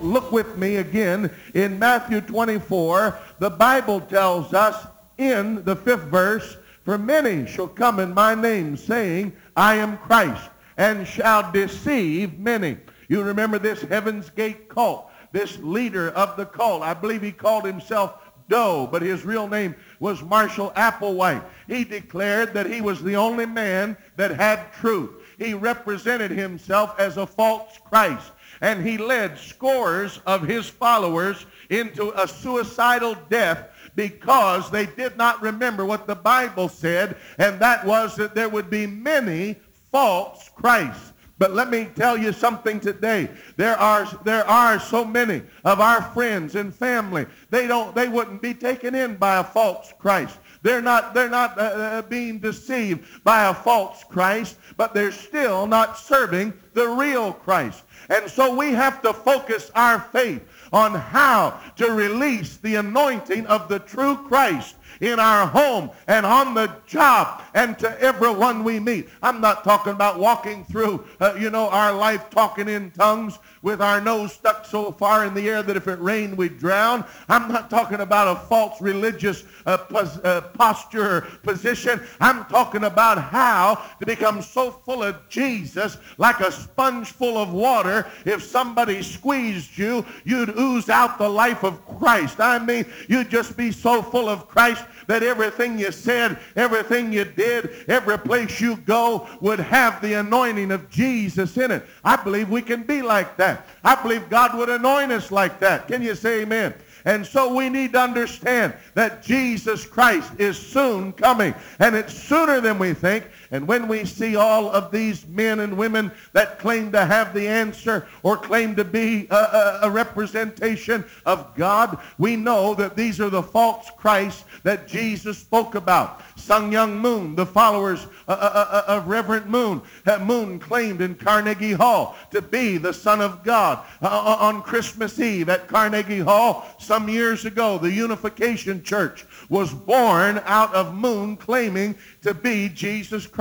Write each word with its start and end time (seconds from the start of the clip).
Look 0.00 0.30
with 0.30 0.56
me 0.56 0.76
again 0.76 1.30
in 1.54 1.78
Matthew 1.78 2.20
24. 2.20 3.18
The 3.38 3.50
Bible 3.50 4.00
tells 4.00 4.54
us 4.54 4.86
in 5.16 5.64
the 5.64 5.76
fifth 5.76 6.04
verse, 6.04 6.56
For 6.84 6.96
many 6.96 7.46
shall 7.46 7.68
come 7.68 7.98
in 7.98 8.14
my 8.14 8.34
name, 8.34 8.76
saying, 8.76 9.32
I 9.56 9.76
am 9.76 9.98
Christ, 9.98 10.50
and 10.76 11.06
shall 11.06 11.50
deceive 11.50 12.38
many. 12.38 12.76
You 13.08 13.22
remember 13.22 13.58
this 13.58 13.82
Heaven's 13.82 14.30
Gate 14.30 14.68
cult, 14.68 15.10
this 15.32 15.58
leader 15.58 16.10
of 16.10 16.36
the 16.36 16.46
cult. 16.46 16.82
I 16.82 16.94
believe 16.94 17.22
he 17.22 17.32
called 17.32 17.64
himself 17.64 18.14
Doe, 18.48 18.88
but 18.90 19.02
his 19.02 19.24
real 19.24 19.48
name 19.48 19.74
was 20.00 20.22
Marshall 20.22 20.72
Applewhite. 20.76 21.44
He 21.66 21.84
declared 21.84 22.54
that 22.54 22.66
he 22.66 22.80
was 22.80 23.02
the 23.02 23.16
only 23.16 23.46
man 23.46 23.96
that 24.16 24.30
had 24.30 24.72
truth. 24.72 25.10
He 25.38 25.54
represented 25.54 26.30
himself 26.30 26.98
as 26.98 27.16
a 27.16 27.26
false 27.26 27.78
Christ 27.84 28.32
and 28.60 28.86
he 28.86 28.98
led 28.98 29.38
scores 29.38 30.20
of 30.26 30.42
his 30.42 30.68
followers 30.68 31.46
into 31.70 32.12
a 32.20 32.26
suicidal 32.26 33.16
death 33.28 33.68
because 33.94 34.70
they 34.70 34.86
did 34.86 35.16
not 35.16 35.42
remember 35.42 35.84
what 35.84 36.06
the 36.06 36.14
Bible 36.14 36.68
said, 36.68 37.16
and 37.38 37.58
that 37.60 37.84
was 37.84 38.16
that 38.16 38.34
there 38.34 38.48
would 38.48 38.70
be 38.70 38.86
many 38.86 39.56
false 39.90 40.50
Christs. 40.54 41.12
But 41.38 41.54
let 41.54 41.70
me 41.70 41.88
tell 41.94 42.18
you 42.18 42.32
something 42.32 42.80
today. 42.80 43.30
There 43.56 43.76
are, 43.76 44.06
there 44.24 44.44
are 44.46 44.80
so 44.80 45.04
many 45.04 45.42
of 45.64 45.80
our 45.80 46.02
friends 46.02 46.56
and 46.56 46.74
family. 46.74 47.26
They, 47.50 47.68
don't, 47.68 47.94
they 47.94 48.08
wouldn't 48.08 48.42
be 48.42 48.54
taken 48.54 48.94
in 48.94 49.16
by 49.16 49.38
a 49.38 49.44
false 49.44 49.92
Christ. 49.98 50.38
They're 50.62 50.82
not, 50.82 51.14
they're 51.14 51.28
not 51.28 51.58
uh, 51.58 51.62
uh 51.62 52.02
being 52.02 52.38
deceived 52.38 53.06
by 53.24 53.48
a 53.48 53.54
false 53.54 54.04
Christ, 54.04 54.56
but 54.76 54.94
they're 54.94 55.12
still 55.12 55.66
not 55.66 55.98
serving 55.98 56.52
the 56.74 56.88
real 56.88 57.32
Christ. 57.32 57.84
And 58.08 58.30
so 58.30 58.54
we 58.54 58.72
have 58.72 59.02
to 59.02 59.12
focus 59.12 59.70
our 59.74 60.00
faith 60.00 60.42
on 60.72 60.94
how 60.94 61.60
to 61.76 61.92
release 61.92 62.56
the 62.56 62.76
anointing 62.76 63.46
of 63.46 63.68
the 63.68 63.78
true 63.78 64.16
Christ 64.16 64.76
in 65.00 65.18
our 65.20 65.46
home 65.46 65.90
and 66.06 66.24
on 66.24 66.54
the 66.54 66.72
job 66.86 67.42
and 67.54 67.78
to 67.78 68.00
everyone 68.00 68.64
we 68.64 68.80
meet. 68.80 69.08
I'm 69.22 69.40
not 69.40 69.64
talking 69.64 69.92
about 69.92 70.18
walking 70.18 70.64
through, 70.64 71.04
uh, 71.20 71.34
you 71.38 71.50
know, 71.50 71.68
our 71.68 71.92
life 71.92 72.30
talking 72.30 72.68
in 72.68 72.90
tongues 72.92 73.38
with 73.62 73.80
our 73.80 74.00
nose 74.00 74.32
stuck 74.32 74.64
so 74.64 74.92
far 74.92 75.24
in 75.26 75.34
the 75.34 75.48
air 75.48 75.62
that 75.62 75.76
if 75.76 75.88
it 75.88 75.98
rained 76.00 76.36
we'd 76.36 76.58
drown. 76.58 77.04
I'm 77.28 77.48
not 77.48 77.70
talking 77.70 78.00
about 78.00 78.36
a 78.36 78.40
false 78.46 78.80
religious 78.80 79.44
uh, 79.66 79.78
pos- 79.78 80.18
uh, 80.18 80.42
posture 80.54 81.22
position. 81.42 82.00
I'm 82.20 82.44
talking 82.46 82.84
about 82.84 83.22
how 83.22 83.82
to 83.98 84.06
become 84.06 84.42
so 84.42 84.70
full 84.70 85.02
of 85.02 85.28
Jesus 85.28 85.98
like 86.18 86.40
a 86.40 86.52
sponge 86.52 87.08
full 87.12 87.36
of 87.36 87.52
water. 87.52 88.06
If 88.24 88.42
somebody 88.42 89.02
squeezed 89.02 89.76
you, 89.76 90.04
you'd 90.24 90.56
ooze 90.58 90.88
out 90.88 91.18
the 91.18 91.28
life 91.28 91.64
of 91.64 91.84
Christ. 91.98 92.40
I 92.40 92.58
mean, 92.58 92.84
you'd 93.08 93.30
just 93.30 93.56
be 93.56 93.72
so 93.72 94.02
full 94.02 94.28
of 94.28 94.48
Christ 94.48 94.77
that 95.06 95.22
everything 95.22 95.78
you 95.78 95.90
said, 95.92 96.38
everything 96.56 97.12
you 97.12 97.24
did, 97.24 97.70
every 97.88 98.18
place 98.18 98.60
you 98.60 98.76
go 98.78 99.28
would 99.40 99.58
have 99.60 100.00
the 100.00 100.14
anointing 100.14 100.70
of 100.70 100.88
Jesus 100.90 101.56
in 101.56 101.70
it. 101.70 101.84
I 102.04 102.16
believe 102.16 102.50
we 102.50 102.62
can 102.62 102.82
be 102.82 103.02
like 103.02 103.36
that. 103.36 103.66
I 103.84 104.00
believe 104.00 104.28
God 104.28 104.56
would 104.56 104.68
anoint 104.68 105.12
us 105.12 105.30
like 105.30 105.60
that. 105.60 105.88
Can 105.88 106.02
you 106.02 106.14
say 106.14 106.42
amen? 106.42 106.74
And 107.04 107.24
so 107.24 107.54
we 107.54 107.68
need 107.68 107.92
to 107.92 108.00
understand 108.00 108.74
that 108.94 109.22
Jesus 109.22 109.86
Christ 109.86 110.30
is 110.38 110.58
soon 110.58 111.12
coming. 111.12 111.54
And 111.78 111.96
it's 111.96 112.12
sooner 112.12 112.60
than 112.60 112.78
we 112.78 112.92
think. 112.92 113.24
And 113.50 113.66
when 113.66 113.88
we 113.88 114.04
see 114.04 114.36
all 114.36 114.70
of 114.70 114.90
these 114.90 115.26
men 115.26 115.60
and 115.60 115.76
women 115.76 116.12
that 116.32 116.58
claim 116.58 116.92
to 116.92 117.04
have 117.04 117.32
the 117.32 117.48
answer 117.48 118.06
or 118.22 118.36
claim 118.36 118.76
to 118.76 118.84
be 118.84 119.26
a, 119.30 119.34
a, 119.34 119.78
a 119.84 119.90
representation 119.90 121.04
of 121.24 121.54
God, 121.56 121.98
we 122.18 122.36
know 122.36 122.74
that 122.74 122.94
these 122.94 123.20
are 123.20 123.30
the 123.30 123.42
false 123.42 123.90
Christs 123.96 124.44
that 124.64 124.86
Jesus 124.86 125.38
spoke 125.38 125.74
about. 125.74 126.20
Sun 126.36 126.70
Myung 126.70 126.98
Moon, 126.98 127.34
the 127.34 127.46
followers 127.46 128.06
uh, 128.26 128.32
uh, 128.32 128.84
uh, 128.86 128.92
of 128.98 129.08
Reverend 129.08 129.46
Moon, 129.46 129.80
Moon 130.20 130.58
claimed 130.58 131.00
in 131.00 131.14
Carnegie 131.14 131.72
Hall 131.72 132.16
to 132.30 132.42
be 132.42 132.78
the 132.78 132.92
Son 132.92 133.20
of 133.20 133.42
God. 133.42 133.84
on 134.02 134.62
Christmas 134.62 135.18
Eve 135.18 135.48
at 135.48 135.68
Carnegie 135.68 136.20
Hall 136.20 136.66
some 136.78 137.08
years 137.08 137.44
ago, 137.44 137.78
the 137.78 137.90
Unification 137.90 138.82
Church 138.82 139.26
was 139.48 139.72
born 139.72 140.40
out 140.44 140.74
of 140.74 140.94
Moon 140.94 141.36
claiming 141.36 141.94
to 142.22 142.34
be 142.34 142.68
Jesus 142.68 143.26
Christ. 143.26 143.37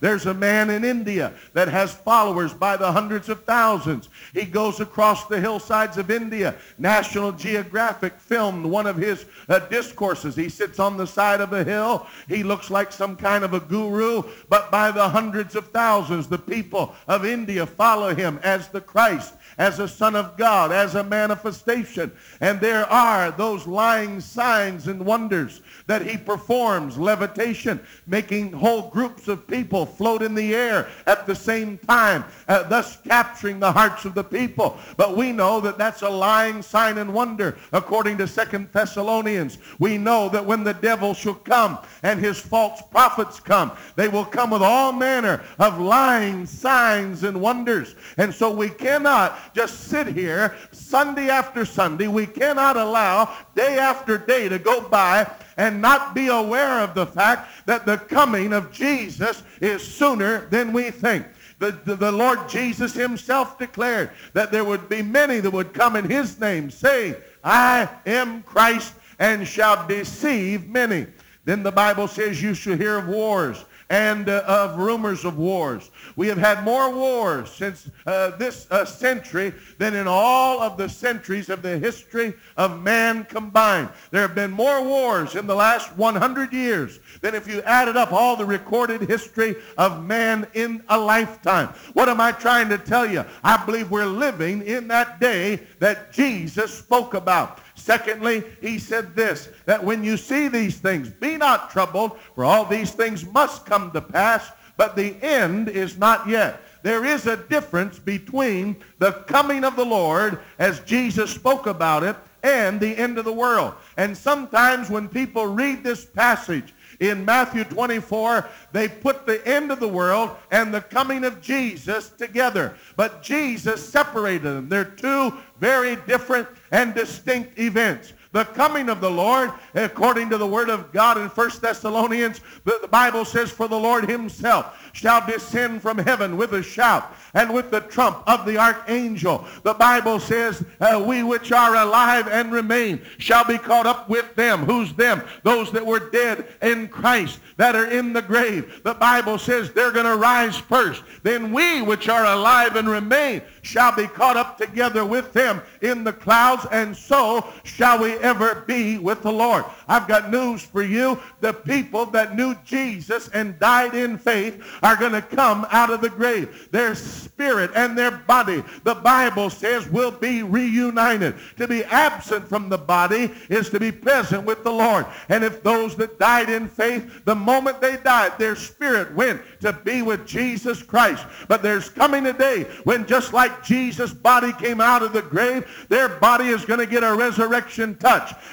There's 0.00 0.26
a 0.26 0.34
man 0.34 0.70
in 0.70 0.84
India 0.84 1.32
that 1.52 1.66
has 1.66 1.92
followers 1.92 2.54
by 2.54 2.76
the 2.76 2.92
hundreds 2.92 3.28
of 3.28 3.44
thousands. 3.44 4.08
He 4.32 4.44
goes 4.44 4.78
across 4.78 5.26
the 5.26 5.40
hillsides 5.40 5.98
of 5.98 6.12
India. 6.12 6.54
National 6.78 7.32
Geographic 7.32 8.14
filmed 8.20 8.64
one 8.64 8.86
of 8.86 8.96
his 8.96 9.26
uh, 9.48 9.58
discourses. 9.58 10.36
He 10.36 10.48
sits 10.48 10.78
on 10.78 10.96
the 10.96 11.06
side 11.06 11.40
of 11.40 11.52
a 11.52 11.64
hill. 11.64 12.06
He 12.28 12.44
looks 12.44 12.70
like 12.70 12.92
some 12.92 13.16
kind 13.16 13.42
of 13.42 13.52
a 13.52 13.60
guru, 13.60 14.22
but 14.48 14.70
by 14.70 14.92
the 14.92 15.08
hundreds 15.08 15.56
of 15.56 15.68
thousands, 15.68 16.28
the 16.28 16.38
people 16.38 16.94
of 17.08 17.24
India 17.24 17.66
follow 17.66 18.14
him 18.14 18.38
as 18.44 18.68
the 18.68 18.80
Christ 18.80 19.34
as 19.58 19.78
a 19.78 19.88
son 19.88 20.16
of 20.16 20.36
God, 20.36 20.72
as 20.72 20.94
a 20.94 21.04
manifestation. 21.04 22.12
And 22.40 22.60
there 22.60 22.86
are 22.86 23.30
those 23.30 23.66
lying 23.66 24.20
signs 24.20 24.88
and 24.88 25.04
wonders 25.04 25.62
that 25.86 26.06
he 26.06 26.16
performs, 26.16 26.98
levitation, 26.98 27.80
making 28.06 28.52
whole 28.52 28.88
groups 28.90 29.28
of 29.28 29.46
people 29.46 29.86
float 29.86 30.22
in 30.22 30.34
the 30.34 30.54
air 30.54 30.88
at 31.06 31.26
the 31.26 31.34
same 31.34 31.78
time, 31.78 32.24
uh, 32.48 32.62
thus 32.64 32.98
capturing 33.02 33.60
the 33.60 33.72
hearts 33.72 34.04
of 34.04 34.14
the 34.14 34.24
people. 34.24 34.78
But 34.96 35.16
we 35.16 35.32
know 35.32 35.60
that 35.60 35.78
that's 35.78 36.02
a 36.02 36.08
lying 36.08 36.62
sign 36.62 36.98
and 36.98 37.12
wonder 37.12 37.56
according 37.72 38.18
to 38.18 38.28
Second 38.28 38.68
Thessalonians. 38.72 39.58
We 39.78 39.98
know 39.98 40.28
that 40.30 40.44
when 40.44 40.64
the 40.64 40.74
devil 40.74 41.14
shall 41.14 41.34
come 41.34 41.78
and 42.02 42.20
his 42.20 42.38
false 42.38 42.82
prophets 42.90 43.40
come, 43.40 43.72
they 43.96 44.08
will 44.08 44.24
come 44.24 44.50
with 44.50 44.62
all 44.62 44.92
manner 44.92 45.42
of 45.58 45.80
lying 45.80 46.46
signs 46.46 47.24
and 47.24 47.40
wonders. 47.40 47.94
And 48.16 48.34
so 48.34 48.50
we 48.50 48.68
cannot 48.68 49.38
just 49.54 49.88
sit 49.88 50.06
here 50.08 50.56
Sunday 50.70 51.28
after 51.28 51.64
Sunday. 51.64 52.08
We 52.08 52.26
cannot 52.26 52.76
allow 52.76 53.36
day 53.54 53.78
after 53.78 54.18
day 54.18 54.48
to 54.48 54.58
go 54.58 54.80
by 54.80 55.30
and 55.56 55.80
not 55.80 56.14
be 56.14 56.28
aware 56.28 56.80
of 56.80 56.94
the 56.94 57.06
fact 57.06 57.66
that 57.66 57.86
the 57.86 57.98
coming 57.98 58.52
of 58.52 58.72
Jesus 58.72 59.42
is 59.60 59.82
sooner 59.82 60.46
than 60.46 60.72
we 60.72 60.90
think. 60.90 61.26
The, 61.58 61.72
the, 61.84 61.94
the, 61.94 62.10
Lord 62.10 62.48
Jesus 62.48 62.92
himself 62.92 63.58
declared 63.58 64.10
that 64.32 64.50
there 64.50 64.64
would 64.64 64.88
be 64.88 65.00
many 65.00 65.38
that 65.38 65.50
would 65.52 65.72
come 65.72 65.94
in 65.94 66.10
his 66.10 66.40
name, 66.40 66.70
saying, 66.70 67.14
I 67.44 67.88
am 68.04 68.42
Christ, 68.42 68.94
and 69.20 69.46
shall 69.46 69.86
deceive 69.86 70.68
many. 70.68 71.06
Then 71.44 71.62
the 71.62 71.70
Bible 71.70 72.08
says 72.08 72.42
you 72.42 72.54
shall 72.54 72.76
hear 72.76 72.98
of 72.98 73.06
wars 73.08 73.64
and 73.92 74.30
uh, 74.30 74.42
of 74.46 74.78
rumors 74.78 75.22
of 75.22 75.36
wars. 75.36 75.90
We 76.16 76.26
have 76.28 76.38
had 76.38 76.64
more 76.64 76.90
wars 76.94 77.52
since 77.52 77.90
uh, 78.06 78.30
this 78.38 78.66
uh, 78.70 78.86
century 78.86 79.52
than 79.76 79.94
in 79.94 80.08
all 80.08 80.62
of 80.62 80.78
the 80.78 80.88
centuries 80.88 81.50
of 81.50 81.60
the 81.60 81.78
history 81.78 82.32
of 82.56 82.80
man 82.80 83.24
combined. 83.24 83.90
There 84.10 84.22
have 84.22 84.34
been 84.34 84.50
more 84.50 84.82
wars 84.82 85.36
in 85.36 85.46
the 85.46 85.54
last 85.54 85.94
100 85.94 86.54
years 86.54 87.00
than 87.20 87.34
if 87.34 87.46
you 87.46 87.60
added 87.62 87.98
up 87.98 88.12
all 88.12 88.34
the 88.34 88.46
recorded 88.46 89.02
history 89.02 89.56
of 89.76 90.02
man 90.02 90.46
in 90.54 90.82
a 90.88 90.98
lifetime. 90.98 91.68
What 91.92 92.08
am 92.08 92.18
I 92.18 92.32
trying 92.32 92.70
to 92.70 92.78
tell 92.78 93.04
you? 93.04 93.26
I 93.44 93.62
believe 93.62 93.90
we're 93.90 94.06
living 94.06 94.62
in 94.62 94.88
that 94.88 95.20
day 95.20 95.66
that 95.80 96.14
Jesus 96.14 96.72
spoke 96.72 97.12
about. 97.12 97.60
Secondly, 97.82 98.44
he 98.60 98.78
said 98.78 99.16
this, 99.16 99.48
that 99.66 99.82
when 99.82 100.04
you 100.04 100.16
see 100.16 100.46
these 100.46 100.78
things, 100.78 101.08
be 101.08 101.36
not 101.36 101.68
troubled, 101.68 102.16
for 102.36 102.44
all 102.44 102.64
these 102.64 102.92
things 102.92 103.26
must 103.26 103.66
come 103.66 103.90
to 103.90 104.00
pass, 104.00 104.52
but 104.76 104.94
the 104.94 105.16
end 105.20 105.68
is 105.68 105.98
not 105.98 106.28
yet. 106.28 106.60
There 106.84 107.04
is 107.04 107.26
a 107.26 107.36
difference 107.36 107.98
between 107.98 108.76
the 109.00 109.12
coming 109.26 109.64
of 109.64 109.74
the 109.74 109.84
Lord, 109.84 110.38
as 110.60 110.78
Jesus 110.80 111.32
spoke 111.32 111.66
about 111.66 112.04
it, 112.04 112.14
and 112.42 112.80
the 112.80 112.96
end 112.96 113.18
of 113.18 113.24
the 113.24 113.32
world. 113.32 113.74
And 113.96 114.16
sometimes 114.16 114.90
when 114.90 115.08
people 115.08 115.46
read 115.46 115.84
this 115.84 116.04
passage, 116.04 116.74
in 117.02 117.24
Matthew 117.24 117.64
24, 117.64 118.48
they 118.70 118.88
put 118.88 119.26
the 119.26 119.46
end 119.46 119.72
of 119.72 119.80
the 119.80 119.88
world 119.88 120.30
and 120.52 120.72
the 120.72 120.80
coming 120.80 121.24
of 121.24 121.40
Jesus 121.40 122.10
together. 122.10 122.76
But 122.96 123.22
Jesus 123.22 123.86
separated 123.86 124.44
them. 124.44 124.68
They're 124.68 124.84
two 124.84 125.36
very 125.58 125.96
different 125.96 126.48
and 126.70 126.94
distinct 126.94 127.58
events. 127.58 128.12
The 128.32 128.44
coming 128.46 128.88
of 128.88 129.02
the 129.02 129.10
Lord, 129.10 129.52
according 129.74 130.30
to 130.30 130.38
the 130.38 130.46
word 130.46 130.70
of 130.70 130.90
God 130.90 131.18
in 131.18 131.28
1 131.28 131.50
Thessalonians, 131.60 132.40
the, 132.64 132.88
Bible 132.90 133.26
says, 133.26 133.50
For 133.50 133.68
the 133.68 133.78
Lord 133.78 134.08
himself 134.08 134.90
shall 134.94 135.24
descend 135.26 135.82
from 135.82 135.98
heaven 135.98 136.38
with 136.38 136.54
a 136.54 136.62
shout 136.62 137.14
and 137.34 137.52
with 137.52 137.70
the 137.70 137.80
trump 137.80 138.22
of 138.26 138.46
the 138.46 138.56
archangel. 138.56 139.46
The 139.62 139.74
Bible 139.74 140.18
says, 140.18 140.64
uh, 140.80 141.02
we 141.06 141.22
which 141.22 141.52
are 141.52 141.76
alive 141.76 142.26
and 142.28 142.52
remain 142.52 143.02
shall 143.18 143.44
be 143.44 143.58
caught 143.58 143.86
up 143.86 144.08
with 144.08 144.34
them. 144.34 144.64
Who's 144.64 144.92
them? 144.94 145.22
Those 145.42 145.70
that 145.72 145.84
were 145.84 146.10
dead 146.10 146.46
in 146.62 146.88
Christ 146.88 147.40
that 147.56 147.76
are 147.76 147.90
in 147.90 148.12
the 148.12 148.22
grave. 148.22 148.80
The 148.82 148.94
Bible 148.94 149.38
says 149.38 149.72
they're 149.72 149.92
going 149.92 150.06
to 150.06 150.16
rise 150.16 150.56
first. 150.56 151.02
Then 151.22 151.52
we 151.52 151.82
which 151.82 152.08
are 152.08 152.26
alive 152.26 152.76
and 152.76 152.88
remain 152.88 153.42
shall 153.62 153.94
be 153.94 154.06
caught 154.06 154.36
up 154.36 154.58
together 154.58 155.04
with 155.04 155.32
them 155.32 155.62
in 155.80 156.04
the 156.04 156.12
clouds, 156.12 156.66
and 156.72 156.96
so 156.96 157.46
shall 157.64 158.02
we 158.02 158.21
ever 158.22 158.64
be 158.66 158.98
with 158.98 159.22
the 159.22 159.32
Lord. 159.32 159.64
I've 159.88 160.08
got 160.08 160.30
news 160.30 160.62
for 160.62 160.82
you. 160.82 161.20
The 161.40 161.52
people 161.52 162.06
that 162.06 162.36
knew 162.36 162.54
Jesus 162.64 163.28
and 163.28 163.58
died 163.58 163.94
in 163.94 164.18
faith 164.18 164.62
are 164.82 164.96
going 164.96 165.12
to 165.12 165.22
come 165.22 165.66
out 165.70 165.90
of 165.90 166.00
the 166.00 166.10
grave. 166.10 166.68
Their 166.70 166.94
spirit 166.94 167.70
and 167.74 167.96
their 167.96 168.10
body, 168.10 168.62
the 168.84 168.94
Bible 168.94 169.50
says, 169.50 169.88
will 169.88 170.10
be 170.10 170.42
reunited. 170.42 171.34
To 171.56 171.68
be 171.68 171.84
absent 171.84 172.48
from 172.48 172.68
the 172.68 172.78
body 172.78 173.30
is 173.48 173.68
to 173.70 173.80
be 173.80 173.92
present 173.92 174.44
with 174.44 174.64
the 174.64 174.72
Lord. 174.72 175.06
And 175.28 175.44
if 175.44 175.62
those 175.62 175.96
that 175.96 176.18
died 176.18 176.48
in 176.48 176.68
faith, 176.68 177.24
the 177.24 177.34
moment 177.34 177.80
they 177.80 177.96
died, 177.98 178.38
their 178.38 178.56
spirit 178.56 179.14
went 179.14 179.40
to 179.60 179.72
be 179.72 180.02
with 180.02 180.26
Jesus 180.26 180.82
Christ. 180.82 181.26
But 181.48 181.62
there's 181.62 181.88
coming 181.88 182.26
a 182.26 182.32
day 182.32 182.64
when 182.84 183.06
just 183.06 183.32
like 183.32 183.64
Jesus' 183.64 184.12
body 184.12 184.52
came 184.52 184.80
out 184.80 185.02
of 185.02 185.12
the 185.12 185.22
grave, 185.22 185.86
their 185.88 186.08
body 186.08 186.46
is 186.46 186.64
going 186.64 186.80
to 186.80 186.86
get 186.86 187.04
a 187.04 187.14
resurrection 187.14 187.94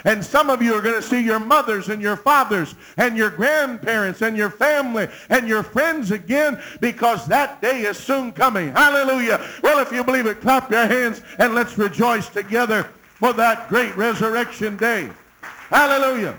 And 0.05 0.23
some 0.23 0.49
of 0.49 0.61
you 0.61 0.73
are 0.73 0.81
going 0.81 0.95
to 0.95 1.07
see 1.07 1.21
your 1.21 1.39
mothers 1.39 1.89
and 1.89 2.01
your 2.01 2.15
fathers 2.15 2.75
and 2.97 3.17
your 3.17 3.29
grandparents 3.29 4.21
and 4.21 4.37
your 4.37 4.49
family 4.49 5.07
and 5.29 5.47
your 5.47 5.63
friends 5.63 6.11
again 6.11 6.61
because 6.79 7.25
that 7.27 7.61
day 7.61 7.81
is 7.81 7.97
soon 7.97 8.31
coming. 8.31 8.71
Hallelujah. 8.71 9.45
Well, 9.61 9.79
if 9.79 9.91
you 9.91 10.03
believe 10.03 10.25
it, 10.25 10.41
clap 10.41 10.71
your 10.71 10.87
hands 10.87 11.21
and 11.37 11.55
let's 11.55 11.77
rejoice 11.77 12.29
together 12.29 12.83
for 13.15 13.33
that 13.33 13.67
great 13.69 13.95
resurrection 13.97 14.77
day. 14.77 15.09
Hallelujah. 15.69 16.37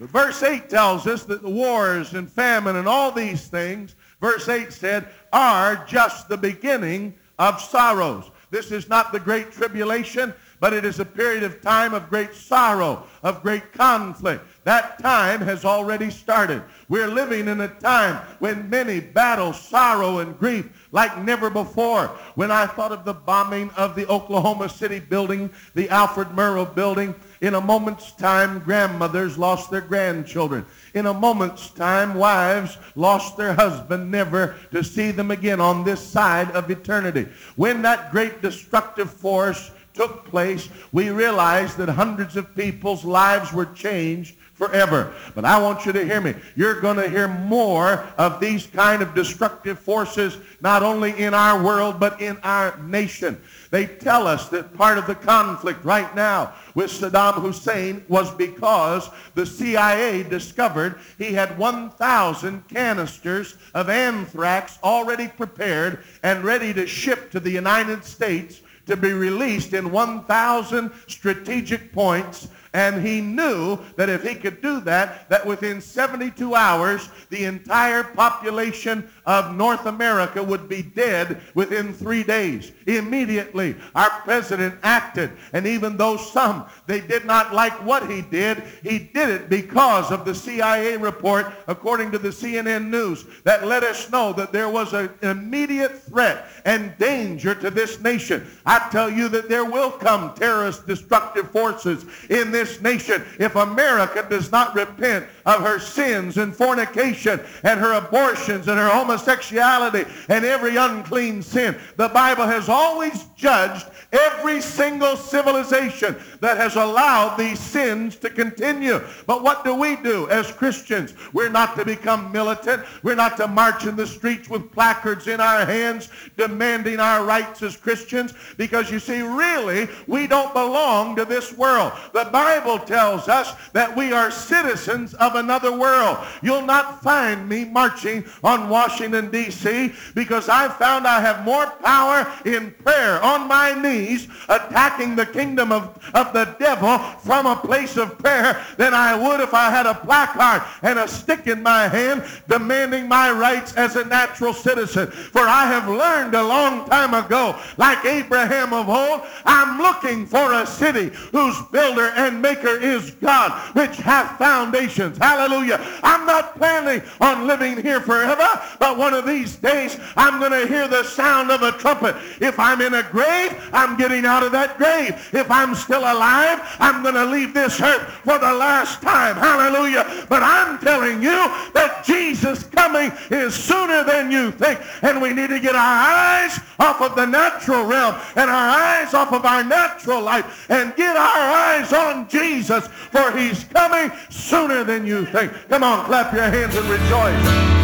Verse 0.00 0.42
8 0.42 0.68
tells 0.68 1.06
us 1.06 1.22
that 1.24 1.42
the 1.42 1.50
wars 1.50 2.14
and 2.14 2.30
famine 2.30 2.76
and 2.76 2.88
all 2.88 3.12
these 3.12 3.46
things, 3.46 3.94
verse 4.20 4.48
8 4.48 4.72
said, 4.72 5.08
are 5.32 5.84
just 5.86 6.28
the 6.28 6.36
beginning 6.36 7.14
of 7.38 7.60
sorrows. 7.60 8.30
This 8.50 8.72
is 8.72 8.88
not 8.88 9.12
the 9.12 9.20
great 9.20 9.52
tribulation, 9.52 10.34
but 10.62 10.72
it 10.72 10.84
is 10.84 11.00
a 11.00 11.04
period 11.04 11.42
of 11.42 11.60
time 11.60 11.92
of 11.92 12.08
great 12.08 12.32
sorrow, 12.32 13.02
of 13.24 13.42
great 13.42 13.72
conflict. 13.72 14.44
That 14.62 14.96
time 15.00 15.40
has 15.40 15.64
already 15.64 16.08
started. 16.08 16.62
We're 16.88 17.08
living 17.08 17.48
in 17.48 17.62
a 17.62 17.66
time 17.80 18.24
when 18.38 18.70
many 18.70 19.00
battle 19.00 19.52
sorrow 19.52 20.20
and 20.20 20.38
grief 20.38 20.88
like 20.92 21.18
never 21.24 21.50
before. 21.50 22.06
When 22.36 22.52
I 22.52 22.66
thought 22.66 22.92
of 22.92 23.04
the 23.04 23.12
bombing 23.12 23.70
of 23.70 23.96
the 23.96 24.06
Oklahoma 24.06 24.68
City 24.68 25.00
building, 25.00 25.50
the 25.74 25.88
Alfred 25.88 26.28
Murrah 26.28 26.72
building, 26.72 27.12
in 27.40 27.54
a 27.54 27.60
moment's 27.60 28.12
time, 28.12 28.60
grandmothers 28.60 29.36
lost 29.36 29.68
their 29.68 29.80
grandchildren. 29.80 30.64
In 30.94 31.06
a 31.06 31.14
moment's 31.14 31.70
time, 31.70 32.14
wives 32.14 32.78
lost 32.94 33.36
their 33.36 33.52
husband, 33.52 34.12
never 34.12 34.54
to 34.70 34.84
see 34.84 35.10
them 35.10 35.32
again 35.32 35.60
on 35.60 35.82
this 35.82 36.00
side 36.00 36.52
of 36.52 36.70
eternity. 36.70 37.26
When 37.56 37.82
that 37.82 38.12
great 38.12 38.42
destructive 38.42 39.10
force 39.10 39.72
took 39.94 40.24
place, 40.24 40.68
we 40.92 41.10
realized 41.10 41.76
that 41.78 41.88
hundreds 41.88 42.36
of 42.36 42.54
people's 42.54 43.04
lives 43.04 43.52
were 43.52 43.66
changed 43.66 44.36
forever. 44.54 45.12
But 45.34 45.44
I 45.44 45.60
want 45.60 45.86
you 45.86 45.92
to 45.92 46.04
hear 46.04 46.20
me. 46.20 46.34
You're 46.54 46.80
going 46.80 46.96
to 46.96 47.08
hear 47.08 47.26
more 47.26 48.06
of 48.16 48.38
these 48.38 48.66
kind 48.66 49.02
of 49.02 49.14
destructive 49.14 49.78
forces, 49.78 50.38
not 50.60 50.82
only 50.82 51.18
in 51.18 51.34
our 51.34 51.62
world, 51.62 51.98
but 51.98 52.20
in 52.20 52.38
our 52.44 52.78
nation. 52.78 53.40
They 53.70 53.86
tell 53.86 54.26
us 54.26 54.48
that 54.50 54.74
part 54.74 54.98
of 54.98 55.06
the 55.06 55.14
conflict 55.14 55.84
right 55.84 56.14
now 56.14 56.54
with 56.74 56.90
Saddam 56.90 57.40
Hussein 57.40 58.04
was 58.08 58.30
because 58.34 59.08
the 59.34 59.46
CIA 59.46 60.22
discovered 60.22 61.00
he 61.18 61.32
had 61.32 61.58
1,000 61.58 62.68
canisters 62.68 63.56
of 63.74 63.88
anthrax 63.88 64.78
already 64.84 65.26
prepared 65.26 66.04
and 66.22 66.44
ready 66.44 66.72
to 66.74 66.86
ship 66.86 67.30
to 67.32 67.40
the 67.40 67.50
United 67.50 68.04
States 68.04 68.60
to 68.86 68.96
be 68.96 69.12
released 69.12 69.72
in 69.72 69.90
1,000 69.90 70.90
strategic 71.06 71.92
points 71.92 72.48
and 72.74 73.06
he 73.06 73.20
knew 73.20 73.78
that 73.96 74.08
if 74.08 74.26
he 74.26 74.34
could 74.34 74.62
do 74.62 74.80
that, 74.80 75.28
that 75.28 75.44
within 75.44 75.80
72 75.80 76.54
hours, 76.54 77.10
the 77.28 77.44
entire 77.44 78.02
population 78.02 79.08
of 79.26 79.54
North 79.54 79.84
America 79.84 80.42
would 80.42 80.68
be 80.68 80.82
dead 80.82 81.40
within 81.54 81.92
three 81.92 82.22
days. 82.22 82.72
Immediately, 82.86 83.76
our 83.94 84.08
president 84.22 84.74
acted. 84.82 85.32
And 85.52 85.66
even 85.66 85.98
though 85.98 86.16
some, 86.16 86.64
they 86.86 87.00
did 87.00 87.26
not 87.26 87.52
like 87.52 87.74
what 87.84 88.10
he 88.10 88.22
did, 88.22 88.62
he 88.82 88.98
did 88.98 89.28
it 89.28 89.48
because 89.50 90.10
of 90.10 90.24
the 90.24 90.34
CIA 90.34 90.96
report, 90.96 91.52
according 91.66 92.10
to 92.12 92.18
the 92.18 92.30
CNN 92.30 92.88
News, 92.88 93.26
that 93.44 93.66
let 93.66 93.82
us 93.82 94.10
know 94.10 94.32
that 94.32 94.52
there 94.52 94.70
was 94.70 94.94
an 94.94 95.10
immediate 95.20 96.02
threat 96.02 96.46
and 96.64 96.96
danger 96.96 97.54
to 97.54 97.70
this 97.70 98.00
nation. 98.00 98.46
I 98.64 98.88
tell 98.90 99.10
you 99.10 99.28
that 99.28 99.50
there 99.50 99.66
will 99.66 99.90
come 99.90 100.34
terrorist 100.34 100.86
destructive 100.86 101.50
forces 101.50 102.06
in 102.30 102.50
this 102.50 102.61
nation 102.80 103.24
if 103.38 103.54
America 103.56 104.26
does 104.28 104.50
not 104.50 104.74
repent 104.74 105.26
of 105.46 105.62
her 105.62 105.78
sins 105.78 106.38
and 106.38 106.54
fornication 106.54 107.40
and 107.62 107.80
her 107.80 107.94
abortions 107.94 108.68
and 108.68 108.78
her 108.78 108.88
homosexuality 108.88 110.04
and 110.28 110.44
every 110.44 110.76
unclean 110.76 111.42
sin. 111.42 111.76
The 111.96 112.08
Bible 112.08 112.46
has 112.46 112.68
always 112.68 113.24
judged 113.36 113.86
every 114.12 114.60
single 114.60 115.16
civilization 115.16 116.16
that 116.40 116.56
has 116.58 116.76
allowed 116.76 117.36
these 117.36 117.58
sins 117.58 118.16
to 118.16 118.28
continue. 118.28 119.00
But 119.26 119.42
what 119.42 119.64
do 119.64 119.74
we 119.74 119.96
do 119.96 120.28
as 120.28 120.50
Christians? 120.52 121.14
We're 121.32 121.48
not 121.48 121.76
to 121.76 121.84
become 121.84 122.30
militant. 122.30 122.84
We're 123.02 123.14
not 123.14 123.36
to 123.38 123.48
march 123.48 123.86
in 123.86 123.96
the 123.96 124.06
streets 124.06 124.48
with 124.48 124.70
placards 124.70 125.28
in 125.28 125.40
our 125.40 125.64
hands 125.64 126.10
demanding 126.36 127.00
our 127.00 127.24
rights 127.24 127.62
as 127.62 127.76
Christians 127.76 128.34
because 128.56 128.90
you 128.90 128.98
see, 128.98 129.22
really, 129.22 129.88
we 130.06 130.26
don't 130.26 130.52
belong 130.52 131.16
to 131.16 131.24
this 131.24 131.52
world. 131.56 131.92
The 132.12 132.24
Bible 132.52 132.78
tells 132.80 133.28
us 133.28 133.54
that 133.72 133.96
we 133.96 134.12
are 134.12 134.30
citizens 134.30 135.14
of 135.14 135.36
another 135.36 135.74
world. 135.74 136.18
You'll 136.42 136.66
not 136.66 137.02
find 137.02 137.48
me 137.48 137.64
marching 137.64 138.26
on 138.44 138.68
Washington, 138.68 139.30
D.C. 139.30 139.94
because 140.14 140.50
I 140.50 140.68
found 140.68 141.06
I 141.06 141.20
have 141.20 141.46
more 141.46 141.70
power 141.82 142.30
in 142.44 142.72
prayer 142.84 143.22
on 143.22 143.48
my 143.48 143.72
knees 143.72 144.28
attacking 144.50 145.16
the 145.16 145.24
kingdom 145.24 145.72
of, 145.72 145.98
of 146.12 146.34
the 146.34 146.54
devil 146.60 146.98
from 147.20 147.46
a 147.46 147.56
place 147.56 147.96
of 147.96 148.18
prayer 148.18 148.62
than 148.76 148.92
I 148.92 149.16
would 149.16 149.40
if 149.40 149.54
I 149.54 149.70
had 149.70 149.86
a 149.86 149.94
placard 149.94 150.62
and 150.82 150.98
a 150.98 151.08
stick 151.08 151.46
in 151.46 151.62
my 151.62 151.88
hand 151.88 152.22
demanding 152.48 153.08
my 153.08 153.32
rights 153.32 153.72
as 153.76 153.96
a 153.96 154.04
natural 154.04 154.52
citizen. 154.52 155.10
For 155.10 155.40
I 155.40 155.64
have 155.64 155.88
learned 155.88 156.34
a 156.34 156.42
long 156.42 156.86
time 156.86 157.14
ago, 157.14 157.58
like 157.78 158.04
Abraham 158.04 158.74
of 158.74 158.90
old, 158.90 159.22
I'm 159.46 159.80
looking 159.80 160.26
for 160.26 160.52
a 160.52 160.66
city 160.66 161.16
whose 161.30 161.56
builder 161.72 162.12
and 162.14 162.41
maker 162.42 162.76
is 162.80 163.12
God, 163.12 163.52
which 163.74 163.96
hath 163.96 164.36
foundations. 164.36 165.16
Hallelujah. 165.18 165.78
I'm 166.02 166.26
not 166.26 166.56
planning 166.56 167.02
on 167.20 167.46
living 167.46 167.80
here 167.80 168.00
forever, 168.00 168.48
but 168.78 168.98
one 168.98 169.14
of 169.14 169.24
these 169.26 169.56
days 169.56 169.98
I'm 170.16 170.38
going 170.38 170.52
to 170.52 170.66
hear 170.66 170.88
the 170.88 171.04
sound 171.04 171.50
of 171.50 171.62
a 171.62 171.72
trumpet. 171.72 172.16
If 172.40 172.58
I'm 172.58 172.80
in 172.80 172.94
a 172.94 173.02
grave, 173.04 173.52
I'm 173.72 173.96
getting 173.96 174.26
out 174.26 174.42
of 174.42 174.52
that 174.52 174.76
grave. 174.76 175.30
If 175.32 175.50
I'm 175.50 175.74
still 175.74 176.00
alive, 176.00 176.60
I'm 176.78 177.02
going 177.02 177.14
to 177.14 177.24
leave 177.24 177.54
this 177.54 177.80
earth 177.80 178.02
for 178.24 178.38
the 178.38 178.52
last 178.52 179.00
time. 179.00 179.36
Hallelujah. 179.36 180.26
But 180.28 180.42
I'm 180.42 180.78
telling 180.80 181.22
you 181.22 181.38
that 181.72 182.02
Jesus 182.04 182.64
coming 182.64 183.12
is 183.30 183.54
sooner 183.54 184.04
than 184.04 184.30
you 184.30 184.50
think. 184.50 184.80
And 185.02 185.22
we 185.22 185.32
need 185.32 185.50
to 185.50 185.60
get 185.60 185.74
our 185.74 185.80
eyes 185.80 186.58
off 186.78 187.00
of 187.00 187.14
the 187.14 187.26
natural 187.26 187.84
realm 187.84 188.16
and 188.36 188.50
our 188.50 188.70
eyes 188.70 189.14
off 189.14 189.32
of 189.32 189.44
our 189.44 189.62
natural 189.62 190.20
life 190.20 190.68
and 190.70 190.94
get 190.96 191.16
our 191.16 191.38
eyes 191.38 191.92
on 191.92 192.28
Jesus 192.32 192.88
for 192.88 193.36
he's 193.36 193.64
coming 193.64 194.10
sooner 194.30 194.82
than 194.82 195.06
you 195.06 195.26
think. 195.26 195.52
Come 195.68 195.84
on, 195.84 196.06
clap 196.06 196.32
your 196.32 196.44
hands 196.44 196.74
and 196.74 196.88
rejoice. 196.88 197.82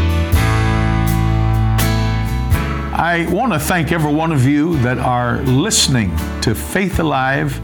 I 3.01 3.29
want 3.31 3.53
to 3.53 3.61
thank 3.61 3.93
every 3.93 4.13
one 4.13 4.33
of 4.33 4.45
you 4.45 4.77
that 4.79 4.99
are 4.99 5.41
listening 5.43 6.11
to 6.41 6.55
Faith 6.55 6.99
Alive 6.99 7.61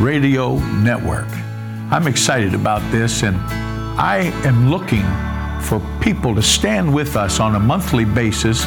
Radio 0.00 0.58
Network. 0.80 1.28
I'm 1.92 2.08
excited 2.08 2.54
about 2.54 2.80
this, 2.90 3.22
and 3.22 3.36
I 4.00 4.32
am 4.44 4.70
looking 4.70 5.04
for 5.62 5.80
people 6.00 6.34
to 6.34 6.42
stand 6.42 6.92
with 6.92 7.14
us 7.14 7.38
on 7.38 7.54
a 7.54 7.60
monthly 7.60 8.04
basis 8.04 8.64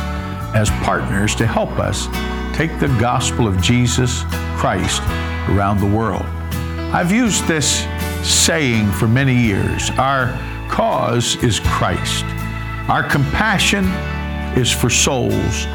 as 0.56 0.70
partners 0.86 1.36
to 1.36 1.48
help 1.48 1.72
us 1.72 2.08
take 2.56 2.80
the 2.80 2.88
gospel 3.00 3.48
of 3.48 3.62
Jesus 3.62 4.24
Christ 4.56 5.02
around 5.50 5.82
the 5.82 5.94
world. 5.94 6.26
I've 6.96 7.12
used 7.12 7.46
this 7.46 7.86
saying 8.24 8.90
for 8.94 9.06
many 9.06 9.36
years. 9.36 9.90
Our 9.98 10.32
cause 10.70 11.36
is 11.44 11.60
Christ. 11.60 12.24
Our 12.88 13.04
compassion 13.04 13.84
is 14.58 14.72
for 14.72 14.90
souls, 14.90 15.66